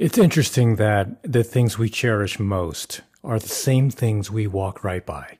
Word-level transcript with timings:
It's 0.00 0.16
interesting 0.16 0.76
that 0.76 1.22
the 1.22 1.44
things 1.44 1.76
we 1.76 1.90
cherish 1.90 2.38
most 2.38 3.02
are 3.22 3.38
the 3.38 3.48
same 3.48 3.90
things 3.90 4.30
we 4.30 4.46
walk 4.46 4.82
right 4.82 5.04
by. 5.04 5.36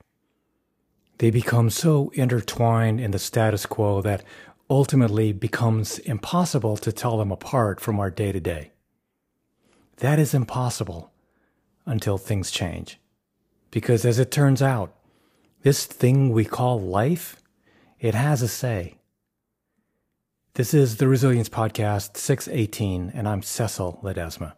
They 1.16 1.30
become 1.30 1.70
so 1.70 2.10
intertwined 2.12 3.00
in 3.00 3.12
the 3.12 3.18
status 3.18 3.64
quo 3.64 4.02
that 4.02 4.22
ultimately 4.68 5.32
becomes 5.32 5.98
impossible 6.00 6.76
to 6.76 6.92
tell 6.92 7.16
them 7.16 7.32
apart 7.32 7.80
from 7.80 7.98
our 7.98 8.10
day 8.10 8.32
to 8.32 8.40
day. 8.40 8.72
That 9.96 10.18
is 10.18 10.34
impossible 10.34 11.10
until 11.86 12.18
things 12.18 12.50
change. 12.50 13.00
Because 13.70 14.04
as 14.04 14.18
it 14.18 14.30
turns 14.30 14.60
out, 14.60 14.94
this 15.62 15.86
thing 15.86 16.32
we 16.32 16.44
call 16.44 16.78
life, 16.78 17.36
it 17.98 18.14
has 18.14 18.42
a 18.42 18.48
say. 18.48 18.99
This 20.54 20.74
is 20.74 20.96
the 20.96 21.06
Resilience 21.06 21.48
Podcast 21.48 22.16
618, 22.16 23.12
and 23.14 23.28
I'm 23.28 23.40
Cecil 23.40 24.00
Ledesma. 24.02 24.54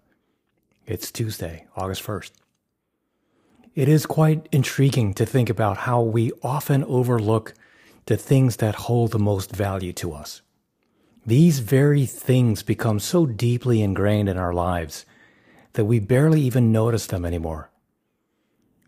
It's 0.86 1.12
Tuesday, 1.12 1.66
August 1.76 2.02
1st. 2.02 2.30
It 3.74 3.90
is 3.90 4.06
quite 4.06 4.48
intriguing 4.50 5.12
to 5.12 5.26
think 5.26 5.50
about 5.50 5.76
how 5.76 6.00
we 6.00 6.32
often 6.42 6.82
overlook 6.84 7.52
the 8.06 8.16
things 8.16 8.56
that 8.56 8.74
hold 8.74 9.10
the 9.10 9.18
most 9.18 9.54
value 9.54 9.92
to 9.92 10.14
us. 10.14 10.40
These 11.26 11.58
very 11.58 12.06
things 12.06 12.62
become 12.62 12.98
so 12.98 13.26
deeply 13.26 13.82
ingrained 13.82 14.30
in 14.30 14.38
our 14.38 14.54
lives 14.54 15.04
that 15.74 15.84
we 15.84 16.00
barely 16.00 16.40
even 16.40 16.72
notice 16.72 17.06
them 17.06 17.26
anymore. 17.26 17.70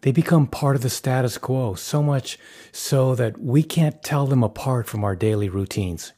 They 0.01 0.11
become 0.11 0.47
part 0.47 0.75
of 0.75 0.81
the 0.81 0.89
status 0.89 1.37
quo, 1.37 1.75
so 1.75 2.03
much 2.03 2.39
so 2.73 3.15
that 3.15 3.39
we 3.39 3.63
can't 3.63 4.03
tell 4.03 4.27
them 4.27 4.43
apart 4.43 4.87
from 4.87 5.05
our 5.05 5.15
daily 5.15 5.51
routines. 5.51 6.15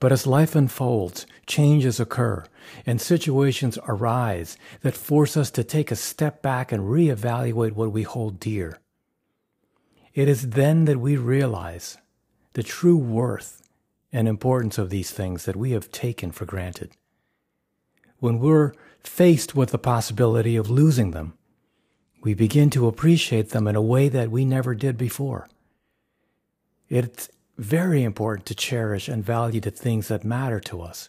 But 0.00 0.12
as 0.12 0.26
life 0.26 0.54
unfolds, 0.54 1.26
changes 1.46 1.98
occur 2.00 2.44
and 2.84 3.00
situations 3.00 3.78
arise 3.86 4.56
that 4.82 4.96
force 4.96 5.36
us 5.36 5.50
to 5.52 5.64
take 5.64 5.90
a 5.90 5.96
step 5.96 6.42
back 6.42 6.72
and 6.72 6.84
reevaluate 6.84 7.72
what 7.72 7.92
we 7.92 8.02
hold 8.02 8.40
dear. 8.40 8.78
It 10.14 10.28
is 10.28 10.50
then 10.50 10.84
that 10.84 11.00
we 11.00 11.16
realize 11.16 11.98
the 12.52 12.62
true 12.62 12.96
worth 12.96 13.62
and 14.12 14.28
importance 14.28 14.78
of 14.78 14.90
these 14.90 15.10
things 15.10 15.44
that 15.44 15.56
we 15.56 15.72
have 15.72 15.90
taken 15.90 16.30
for 16.30 16.44
granted. 16.44 16.92
When 18.18 18.38
we're 18.38 18.72
faced 19.00 19.54
with 19.54 19.70
the 19.70 19.78
possibility 19.78 20.56
of 20.56 20.70
losing 20.70 21.10
them, 21.10 21.34
we 22.22 22.32
begin 22.32 22.70
to 22.70 22.86
appreciate 22.86 23.50
them 23.50 23.66
in 23.66 23.76
a 23.76 23.82
way 23.82 24.08
that 24.08 24.30
we 24.30 24.44
never 24.44 24.74
did 24.74 24.96
before. 24.96 25.48
It's 26.88 27.28
very 27.56 28.02
important 28.02 28.46
to 28.46 28.54
cherish 28.54 29.08
and 29.08 29.24
value 29.24 29.60
the 29.60 29.70
things 29.70 30.08
that 30.08 30.24
matter 30.24 30.60
to 30.60 30.82
us, 30.82 31.08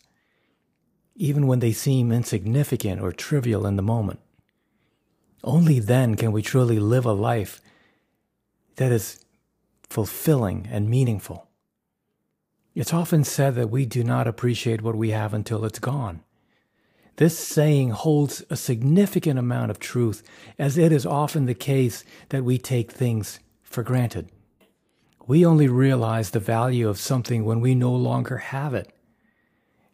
even 1.15 1.47
when 1.47 1.59
they 1.59 1.71
seem 1.71 2.11
insignificant 2.11 3.01
or 3.01 3.11
trivial 3.11 3.65
in 3.65 3.75
the 3.75 3.81
moment. 3.81 4.19
Only 5.43 5.79
then 5.79 6.15
can 6.15 6.31
we 6.31 6.41
truly 6.41 6.79
live 6.79 7.05
a 7.05 7.13
life 7.13 7.61
that 8.75 8.91
is 8.91 9.25
fulfilling 9.89 10.67
and 10.71 10.89
meaningful. 10.89 11.47
It's 12.73 12.93
often 12.93 13.23
said 13.23 13.55
that 13.55 13.69
we 13.69 13.85
do 13.85 14.03
not 14.03 14.27
appreciate 14.27 14.81
what 14.81 14.95
we 14.95 15.11
have 15.11 15.33
until 15.33 15.63
it's 15.63 15.79
gone. 15.79 16.21
This 17.17 17.39
saying 17.39 17.91
holds 17.91 18.43
a 18.49 18.57
significant 18.57 19.39
amount 19.39 19.71
of 19.71 19.79
truth, 19.79 20.21
as 20.59 20.77
it 20.77 20.91
is 20.91 21.05
often 21.05 21.45
the 21.45 21.53
case 21.53 22.03
that 22.29 22.43
we 22.43 22.57
take 22.57 22.91
things 22.91 23.39
for 23.63 23.83
granted. 23.83 24.29
We 25.27 25.45
only 25.45 25.67
realize 25.67 26.29
the 26.29 26.39
value 26.39 26.87
of 26.87 26.99
something 26.99 27.45
when 27.45 27.59
we 27.59 27.73
no 27.73 27.93
longer 27.93 28.37
have 28.37 28.73
it. 28.73 28.91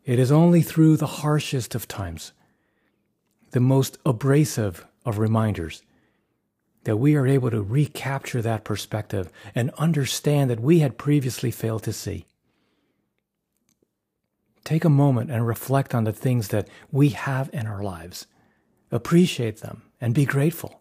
It 0.03 0.19
is 0.19 0.31
only 0.31 0.61
through 0.61 0.97
the 0.97 1.07
harshest 1.07 1.75
of 1.75 1.87
times, 1.87 2.33
the 3.51 3.59
most 3.59 3.97
abrasive 4.05 4.85
of 5.05 5.19
reminders, 5.19 5.83
that 6.83 6.97
we 6.97 7.15
are 7.15 7.27
able 7.27 7.51
to 7.51 7.61
recapture 7.61 8.41
that 8.41 8.63
perspective 8.63 9.31
and 9.53 9.69
understand 9.77 10.49
that 10.49 10.59
we 10.59 10.79
had 10.79 10.97
previously 10.97 11.51
failed 11.51 11.83
to 11.83 11.93
see. 11.93 12.25
Take 14.63 14.83
a 14.83 14.89
moment 14.89 15.31
and 15.31 15.47
reflect 15.47 15.95
on 15.95 16.03
the 16.03 16.13
things 16.13 16.49
that 16.49 16.67
we 16.91 17.09
have 17.09 17.49
in 17.53 17.67
our 17.67 17.83
lives. 17.83 18.27
Appreciate 18.91 19.61
them 19.61 19.83
and 19.99 20.13
be 20.13 20.25
grateful. 20.25 20.80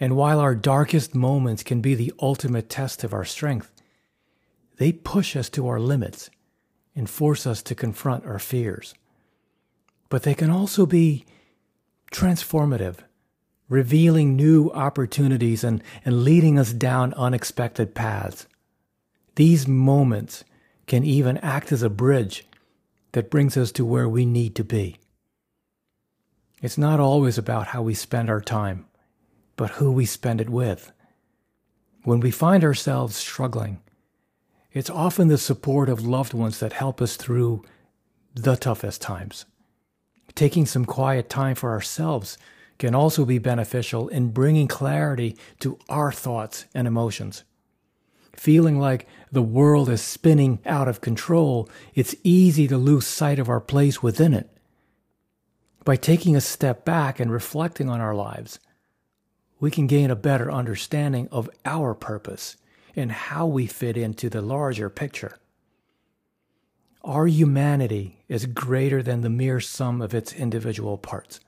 And 0.00 0.16
while 0.16 0.38
our 0.38 0.54
darkest 0.54 1.14
moments 1.14 1.62
can 1.62 1.80
be 1.80 1.94
the 1.94 2.12
ultimate 2.20 2.68
test 2.68 3.02
of 3.02 3.12
our 3.12 3.24
strength, 3.24 3.72
they 4.76 4.92
push 4.92 5.34
us 5.34 5.48
to 5.50 5.66
our 5.66 5.80
limits 5.80 6.30
and 6.94 7.10
force 7.10 7.46
us 7.46 7.62
to 7.62 7.74
confront 7.74 8.24
our 8.24 8.38
fears. 8.38 8.94
But 10.08 10.22
they 10.22 10.34
can 10.34 10.50
also 10.50 10.86
be 10.86 11.26
transformative, 12.12 12.98
revealing 13.68 14.36
new 14.36 14.70
opportunities 14.70 15.64
and, 15.64 15.82
and 16.04 16.24
leading 16.24 16.58
us 16.58 16.72
down 16.72 17.12
unexpected 17.14 17.94
paths. 17.94 18.46
These 19.34 19.68
moments 19.68 20.44
can 20.86 21.04
even 21.04 21.38
act 21.38 21.70
as 21.70 21.82
a 21.82 21.90
bridge 21.90 22.46
that 23.12 23.30
brings 23.30 23.56
us 23.56 23.72
to 23.72 23.84
where 23.84 24.08
we 24.08 24.24
need 24.24 24.54
to 24.56 24.64
be. 24.64 24.96
It's 26.62 26.78
not 26.78 26.98
always 26.98 27.38
about 27.38 27.68
how 27.68 27.82
we 27.82 27.94
spend 27.94 28.30
our 28.30 28.40
time 28.40 28.87
but 29.58 29.72
who 29.72 29.90
we 29.90 30.06
spend 30.06 30.40
it 30.40 30.48
with. 30.48 30.92
When 32.04 32.20
we 32.20 32.30
find 32.30 32.64
ourselves 32.64 33.16
struggling, 33.16 33.82
it's 34.72 34.88
often 34.88 35.26
the 35.26 35.36
support 35.36 35.88
of 35.88 36.06
loved 36.06 36.32
ones 36.32 36.60
that 36.60 36.72
help 36.74 37.02
us 37.02 37.16
through 37.16 37.64
the 38.34 38.54
toughest 38.54 39.02
times. 39.02 39.44
Taking 40.36 40.64
some 40.64 40.84
quiet 40.84 41.28
time 41.28 41.56
for 41.56 41.72
ourselves 41.72 42.38
can 42.78 42.94
also 42.94 43.24
be 43.24 43.38
beneficial 43.38 44.06
in 44.06 44.30
bringing 44.30 44.68
clarity 44.68 45.36
to 45.58 45.76
our 45.88 46.12
thoughts 46.12 46.66
and 46.72 46.86
emotions. 46.86 47.42
Feeling 48.36 48.78
like 48.78 49.08
the 49.32 49.42
world 49.42 49.88
is 49.88 50.00
spinning 50.00 50.60
out 50.64 50.86
of 50.86 51.00
control, 51.00 51.68
it's 51.96 52.14
easy 52.22 52.68
to 52.68 52.78
lose 52.78 53.08
sight 53.08 53.40
of 53.40 53.48
our 53.48 53.60
place 53.60 54.00
within 54.00 54.32
it. 54.32 54.48
By 55.84 55.96
taking 55.96 56.36
a 56.36 56.40
step 56.40 56.84
back 56.84 57.18
and 57.18 57.32
reflecting 57.32 57.88
on 57.88 58.00
our 58.00 58.14
lives, 58.14 58.60
we 59.60 59.70
can 59.70 59.86
gain 59.86 60.10
a 60.10 60.16
better 60.16 60.50
understanding 60.50 61.28
of 61.32 61.50
our 61.64 61.94
purpose 61.94 62.56
and 62.94 63.10
how 63.12 63.46
we 63.46 63.66
fit 63.66 63.96
into 63.96 64.28
the 64.28 64.42
larger 64.42 64.88
picture. 64.88 65.38
Our 67.02 67.26
humanity 67.26 68.24
is 68.28 68.46
greater 68.46 69.02
than 69.02 69.20
the 69.20 69.30
mere 69.30 69.60
sum 69.60 70.02
of 70.02 70.14
its 70.14 70.32
individual 70.32 70.98
parts, 70.98 71.40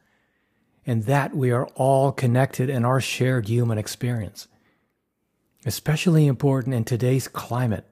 and 0.86 1.04
that 1.04 1.34
we 1.34 1.50
are 1.50 1.66
all 1.74 2.12
connected 2.12 2.70
in 2.70 2.84
our 2.84 3.00
shared 3.00 3.48
human 3.48 3.78
experience. 3.78 4.48
Especially 5.66 6.26
important 6.26 6.74
in 6.74 6.84
today's 6.84 7.28
climate, 7.28 7.84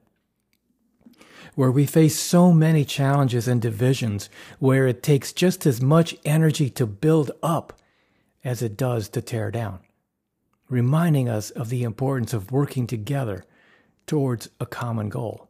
where 1.53 1.71
we 1.71 1.85
face 1.85 2.17
so 2.17 2.51
many 2.51 2.83
challenges 2.83 3.47
and 3.47 3.61
divisions, 3.61 4.29
where 4.57 4.87
it 4.87 5.03
takes 5.03 5.33
just 5.33 5.65
as 5.65 5.81
much 5.81 6.15
energy 6.25 6.69
to 6.71 6.87
build 6.87 7.31
up 7.43 7.79
as 8.43 8.61
it 8.61 8.75
does 8.75 9.09
to 9.09 9.21
tear 9.21 9.51
down 9.51 9.79
reminding 10.69 11.27
us 11.27 11.49
of 11.51 11.69
the 11.69 11.83
importance 11.83 12.33
of 12.33 12.51
working 12.51 12.87
together 12.87 13.43
towards 14.05 14.49
a 14.59 14.65
common 14.65 15.09
goal. 15.09 15.49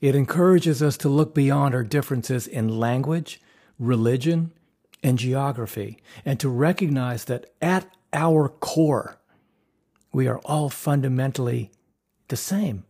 It 0.00 0.14
encourages 0.14 0.82
us 0.82 0.96
to 0.98 1.08
look 1.08 1.34
beyond 1.34 1.74
our 1.74 1.84
differences 1.84 2.46
in 2.46 2.68
language, 2.68 3.40
religion, 3.78 4.52
and 5.02 5.18
geography, 5.18 5.98
and 6.24 6.40
to 6.40 6.48
recognize 6.48 7.24
that 7.26 7.46
at 7.60 7.88
our 8.12 8.48
core, 8.48 9.18
we 10.12 10.26
are 10.26 10.38
all 10.40 10.68
fundamentally 10.70 11.70
the 12.28 12.36
same. 12.36 12.84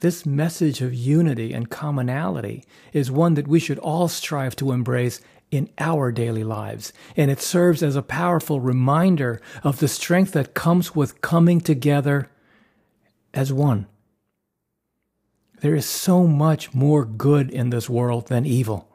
This 0.00 0.24
message 0.24 0.80
of 0.80 0.94
unity 0.94 1.52
and 1.52 1.70
commonality 1.70 2.64
is 2.92 3.10
one 3.10 3.34
that 3.34 3.48
we 3.48 3.58
should 3.58 3.78
all 3.80 4.08
strive 4.08 4.54
to 4.56 4.72
embrace 4.72 5.20
in 5.50 5.70
our 5.78 6.12
daily 6.12 6.44
lives. 6.44 6.92
And 7.16 7.30
it 7.30 7.40
serves 7.40 7.82
as 7.82 7.96
a 7.96 8.02
powerful 8.02 8.60
reminder 8.60 9.40
of 9.62 9.78
the 9.78 9.88
strength 9.88 10.32
that 10.32 10.54
comes 10.54 10.94
with 10.94 11.20
coming 11.20 11.60
together 11.60 12.30
as 13.32 13.52
one. 13.52 13.86
There 15.60 15.74
is 15.74 15.86
so 15.86 16.26
much 16.26 16.72
more 16.74 17.04
good 17.04 17.50
in 17.50 17.70
this 17.70 17.88
world 17.88 18.28
than 18.28 18.46
evil, 18.46 18.88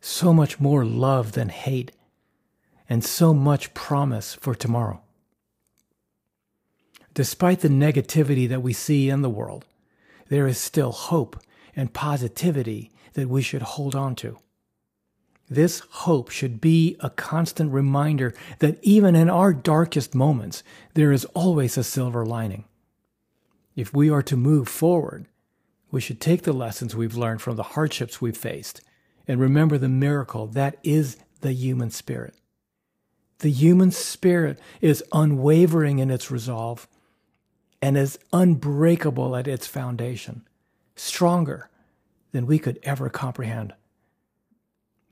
so 0.00 0.32
much 0.32 0.58
more 0.58 0.84
love 0.84 1.32
than 1.32 1.50
hate, 1.50 1.92
and 2.88 3.04
so 3.04 3.32
much 3.32 3.72
promise 3.74 4.34
for 4.34 4.54
tomorrow. 4.54 5.02
Despite 7.14 7.60
the 7.60 7.68
negativity 7.68 8.48
that 8.48 8.62
we 8.62 8.72
see 8.72 9.08
in 9.08 9.22
the 9.22 9.30
world, 9.30 9.66
there 10.28 10.46
is 10.46 10.58
still 10.58 10.92
hope 10.92 11.40
and 11.76 11.92
positivity 11.92 12.90
that 13.12 13.28
we 13.28 13.42
should 13.42 13.62
hold 13.62 13.94
on 13.94 14.14
to. 14.16 14.38
This 15.54 15.80
hope 15.90 16.30
should 16.30 16.62
be 16.62 16.96
a 17.00 17.10
constant 17.10 17.72
reminder 17.72 18.32
that 18.60 18.78
even 18.80 19.14
in 19.14 19.28
our 19.28 19.52
darkest 19.52 20.14
moments, 20.14 20.62
there 20.94 21.12
is 21.12 21.26
always 21.26 21.76
a 21.76 21.84
silver 21.84 22.24
lining. 22.24 22.64
If 23.76 23.92
we 23.92 24.08
are 24.08 24.22
to 24.22 24.36
move 24.36 24.66
forward, 24.66 25.26
we 25.90 26.00
should 26.00 26.22
take 26.22 26.44
the 26.44 26.54
lessons 26.54 26.96
we've 26.96 27.18
learned 27.18 27.42
from 27.42 27.56
the 27.56 27.74
hardships 27.74 28.18
we've 28.18 28.36
faced 28.36 28.80
And 29.28 29.38
remember 29.38 29.76
the 29.76 29.90
miracle 29.90 30.46
that 30.48 30.78
is 30.82 31.18
the 31.42 31.52
human 31.52 31.90
spirit. 31.90 32.34
The 33.40 33.50
human 33.50 33.90
spirit 33.90 34.58
is 34.80 35.04
unwavering 35.12 35.98
in 35.98 36.10
its 36.10 36.30
resolve 36.30 36.88
and 37.82 37.98
is 37.98 38.18
unbreakable 38.32 39.36
at 39.36 39.46
its 39.46 39.66
foundation, 39.66 40.48
stronger 40.96 41.68
than 42.32 42.46
we 42.46 42.58
could 42.58 42.78
ever 42.84 43.10
comprehend. 43.10 43.74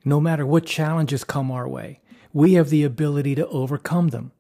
No 0.05 0.20
matter 0.20 0.47
what 0.47 0.67
challenges 0.67 1.25
come 1.25 1.50
our 1.50 1.69
way, 1.69 2.00
we 2.32 2.55
have 2.55 2.70
the 2.70 2.85
ability 2.85 3.35
to 3.35 3.49
overcome 3.49 4.08
them. 4.08 4.32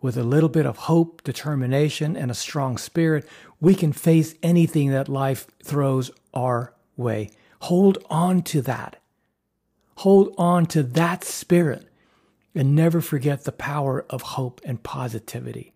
With 0.00 0.16
a 0.16 0.22
little 0.22 0.48
bit 0.48 0.66
of 0.66 0.76
hope, 0.76 1.22
determination, 1.24 2.16
and 2.16 2.30
a 2.30 2.34
strong 2.34 2.78
spirit, 2.78 3.26
we 3.60 3.74
can 3.74 3.92
face 3.92 4.34
anything 4.42 4.90
that 4.90 5.08
life 5.08 5.46
throws 5.62 6.10
our 6.32 6.74
way. 6.96 7.30
Hold 7.60 7.98
on 8.08 8.42
to 8.42 8.62
that. 8.62 9.00
Hold 9.96 10.34
on 10.36 10.66
to 10.66 10.82
that 10.82 11.24
spirit 11.24 11.88
and 12.54 12.74
never 12.74 13.00
forget 13.00 13.44
the 13.44 13.52
power 13.52 14.04
of 14.08 14.22
hope 14.22 14.60
and 14.64 14.82
positivity. 14.82 15.74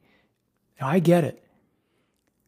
Now, 0.81 0.88
I 0.88 0.99
get 0.99 1.25
it. 1.25 1.43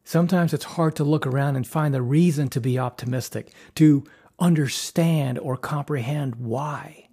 Sometimes 0.03 0.53
it's 0.53 0.65
hard 0.65 0.95
to 0.97 1.03
look 1.03 1.25
around 1.25 1.55
and 1.55 1.65
find 1.65 1.93
the 1.93 2.01
reason 2.01 2.49
to 2.49 2.59
be 2.59 2.77
optimistic, 2.77 3.51
to 3.75 4.03
understand 4.43 5.39
or 5.39 5.55
comprehend 5.55 6.35
why. 6.35 7.07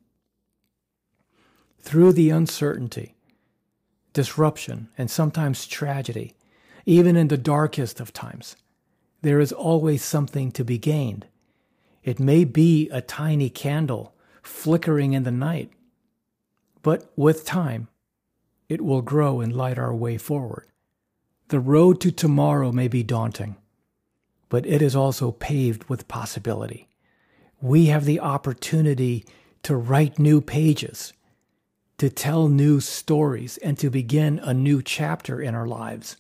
Through 1.79 2.15
the 2.15 2.31
uncertainty, 2.31 3.15
disruption, 4.13 4.89
and 4.99 5.09
sometimes 5.09 5.69
tragedy, 5.69 6.35
even 6.87 7.15
in 7.15 7.29
the 7.29 7.39
darkest 7.39 8.01
of 8.01 8.13
times, 8.13 8.57
there 9.23 9.39
is 9.39 9.53
always 9.53 10.03
something 10.03 10.51
to 10.51 10.65
be 10.65 10.77
gained. 10.77 11.29
It 12.03 12.19
may 12.19 12.45
be 12.45 12.89
a 12.91 13.01
tiny 13.01 13.49
candle 13.49 14.17
flickering 14.43 15.13
in 15.13 15.23
the 15.23 15.31
night, 15.31 15.71
but 16.83 17.13
with 17.15 17.45
time, 17.45 17.87
it 18.69 18.81
will 18.81 19.03
grow 19.03 19.41
and 19.41 19.55
light 19.55 19.79
our 19.79 19.95
way 19.95 20.17
forward. 20.19 20.67
The 21.49 21.61
road 21.61 22.01
to 22.01 22.11
tomorrow 22.11 22.73
may 22.73 22.89
be 22.89 23.05
daunting, 23.05 23.57
but 24.49 24.67
it 24.67 24.83
is 24.83 24.97
also 24.97 25.31
paved 25.31 25.85
with 25.85 26.09
possibility. 26.09 26.90
We 27.61 27.87
have 27.87 28.05
the 28.05 28.21
opportunity 28.21 29.25
to 29.63 29.77
write 29.77 30.19
new 30.19 30.41
pages, 30.41 31.13
to 31.99 32.09
tell 32.09 32.49
new 32.49 32.81
stories, 32.81 33.59
and 33.59 33.79
to 33.79 33.91
begin 33.91 34.39
a 34.39 34.55
new 34.55 34.83
chapter 34.83 35.41
in 35.41 35.55
our 35.55 35.67
lives. 35.67 36.17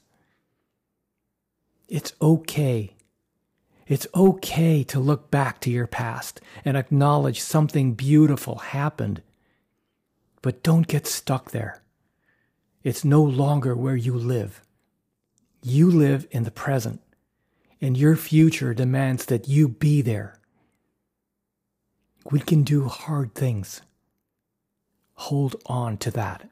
It's 1.88 2.12
okay. 2.20 2.94
It's 3.86 4.06
okay 4.14 4.84
to 4.84 5.00
look 5.00 5.30
back 5.30 5.60
to 5.60 5.70
your 5.70 5.86
past 5.86 6.40
and 6.64 6.76
acknowledge 6.76 7.40
something 7.40 7.94
beautiful 7.94 8.56
happened 8.56 9.22
but 10.42 10.62
don't 10.62 10.86
get 10.86 11.06
stuck 11.06 11.50
there. 11.50 11.82
It's 12.82 13.04
no 13.04 13.22
longer 13.22 13.74
where 13.74 13.96
you 13.96 14.14
live. 14.14 14.62
You 15.62 15.90
live 15.90 16.26
in 16.30 16.44
the 16.44 16.50
present, 16.50 17.02
and 17.80 17.96
your 17.96 18.16
future 18.16 18.72
demands 18.72 19.26
that 19.26 19.48
you 19.48 19.68
be 19.68 20.00
there. 20.00 20.39
We 22.28 22.40
can 22.40 22.62
do 22.62 22.86
hard 22.86 23.34
things. 23.34 23.82
Hold 25.14 25.56
on 25.66 25.96
to 25.98 26.10
that. 26.10 26.50